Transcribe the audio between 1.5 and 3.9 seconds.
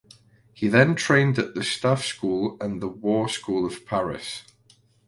the staff school and the war school of